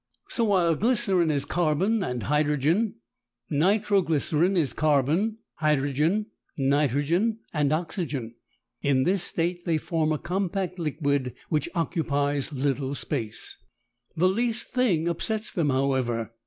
So 0.29 0.45
while 0.45 0.73
glycerine 0.73 1.29
is 1.29 1.45
carbon 1.45 2.01
and 2.03 2.23
hydrogen, 2.23 2.95
nitro 3.51 4.01
glycerine 4.01 4.57
is 4.57 4.73
carbon, 4.73 5.37
hydrogen, 5.57 6.25
nitrogen 6.57 7.37
and 7.53 7.71
oxygen. 7.71 8.33
In 8.81 9.03
this 9.03 9.21
state 9.21 9.63
they 9.63 9.77
form 9.77 10.11
a 10.11 10.17
compact 10.17 10.79
liquid, 10.79 11.35
which 11.49 11.69
occupies 11.75 12.51
little 12.51 12.95
space. 12.95 13.59
The 14.17 14.27
least 14.27 14.69
thing 14.69 15.07
upsets 15.07 15.51
them, 15.53 15.69
however. 15.69 16.31